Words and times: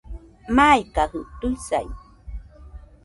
Maikajɨ 0.55 1.19
tuisai 1.39 1.87